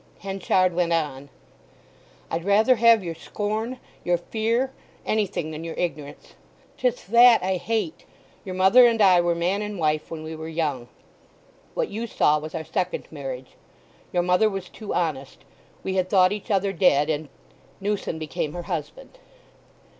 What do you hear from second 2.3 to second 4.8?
"I'd rather have your scorn, your fear,